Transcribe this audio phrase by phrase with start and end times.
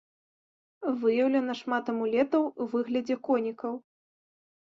[1.01, 3.73] Выяўлена шмат амулетаў у выглядзе конікаў.